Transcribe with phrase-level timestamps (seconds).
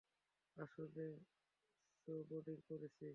[0.57, 1.05] আসলে,
[1.97, 3.07] স্নোবোর্ডিং করছি।